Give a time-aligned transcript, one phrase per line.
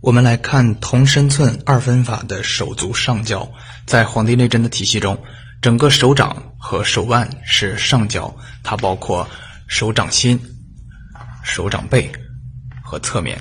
[0.00, 3.46] 我们来看同身寸二分法的手足上焦，
[3.84, 5.22] 在《黄帝内针》的体系中，
[5.60, 9.28] 整个手掌和手腕是上焦，它包括
[9.66, 10.40] 手掌心、
[11.42, 12.10] 手掌背
[12.82, 13.38] 和侧面。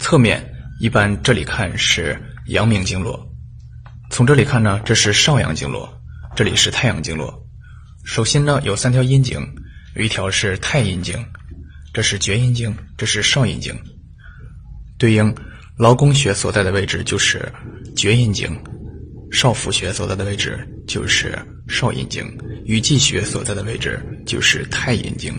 [0.00, 0.44] 侧面
[0.80, 3.24] 一般这里看是阳明经络，
[4.10, 5.88] 从这里看呢，这是少阳经络，
[6.34, 7.32] 这里是太阳经络。
[8.02, 9.40] 手心呢有三条阴经，
[9.94, 11.24] 有一条是太阴经，
[11.94, 13.78] 这是厥阴经，这是少阴经，
[14.98, 15.32] 对应。
[15.80, 17.50] 劳宫穴所在的位置就是
[17.96, 18.54] 厥阴经，
[19.32, 21.34] 少府穴所在的位置就是
[21.68, 22.22] 少阴经，
[22.66, 25.32] 与际穴所在的位置就是太阴经，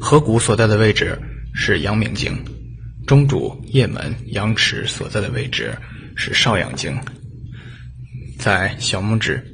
[0.00, 1.20] 合谷所在的位置
[1.52, 2.34] 是阳明经，
[3.06, 5.76] 中主、液门、阳池所在的位置
[6.16, 6.98] 是少阳经，
[8.38, 9.44] 在小拇指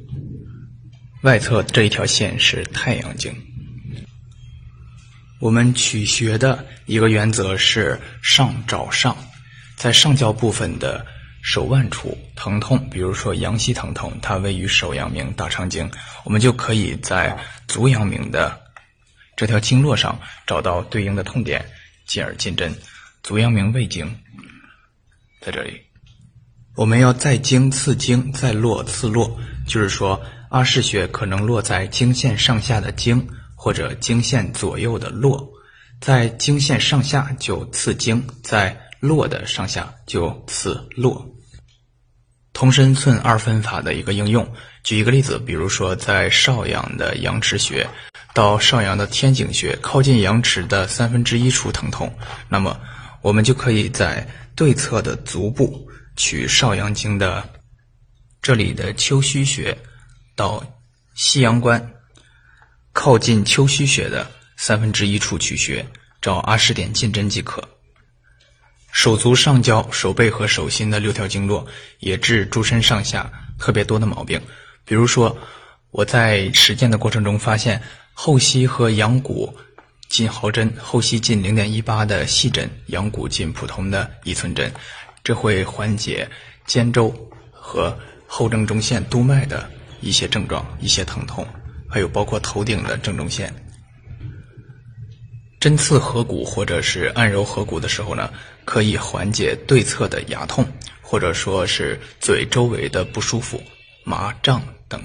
[1.23, 3.35] 外侧这一条线是太阳经。
[5.39, 9.15] 我们取穴的一个原则是上找上，
[9.75, 11.05] 在上焦部分的
[11.43, 15.89] 手腕处疼痛，比如说阳溪疼痛，它位于手阳明大肠经，
[16.23, 18.59] 我们就可以在足阳明的
[19.35, 21.63] 这条经络上找到对应的痛点，
[22.07, 22.73] 进而进针。
[23.21, 24.11] 足阳明胃经
[25.41, 25.79] 在这里，
[26.75, 33.27] 我们要再经刺经，再络刺络，就是说阿是穴可能落在经线上下的经。
[33.59, 35.51] 或者经线左右的络，
[35.99, 41.27] 在经线上下就刺经，在络的上下就刺络。
[42.53, 44.47] 同身寸二分法的一个应用，
[44.83, 47.87] 举一个例子，比如说在少阳的阳池穴
[48.33, 52.11] 到少阳的天井穴靠近阳池的三分之一处疼痛，
[52.47, 52.79] 那么
[53.21, 57.43] 我们就可以在对侧的足部取少阳经的
[58.41, 59.77] 这里的丘虚穴
[60.35, 60.63] 到
[61.15, 61.93] 西阳关。
[62.99, 65.85] 靠近丘虚穴的三分之一处取穴，
[66.19, 67.63] 找阿是点进针即可。
[68.91, 71.67] 手足上焦、手背和手心的六条经络
[71.99, 74.41] 也治诸身上下特别多的毛病。
[74.83, 75.37] 比如说，
[75.91, 77.79] 我在实践的过程中发现，
[78.13, 79.55] 后溪和阳谷
[80.09, 84.73] 进毫针，后溪进零点一八的细针，阳谷进普通的一寸针，
[85.23, 86.27] 这会缓解
[86.65, 87.13] 肩周
[87.51, 87.95] 和
[88.25, 89.69] 后正中线督脉的
[90.01, 91.47] 一些症状、一些疼痛。
[91.89, 93.53] 还有包括头顶的正中线，
[95.59, 98.31] 针刺合谷或者是按揉合谷的时候呢，
[98.65, 100.65] 可以缓解对侧的牙痛，
[101.01, 103.61] 或者说是嘴周围的不舒服、
[104.03, 105.01] 麻胀等。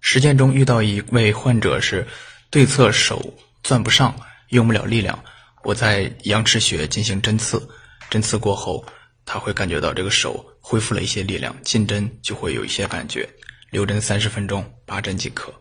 [0.00, 2.06] 实践中遇到一位患者是
[2.50, 4.14] 对侧手攥不上，
[4.48, 5.18] 用不了力量，
[5.62, 7.66] 我在阳池穴进行针刺，
[8.10, 8.84] 针刺过后，
[9.24, 13.28] 他会感觉到这个手恢复了一些力量，进针就会有一些感觉。
[13.70, 15.52] 留针三十分钟，拔针即可。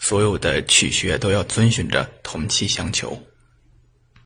[0.00, 3.16] 所有的取穴都要遵循着同气相求。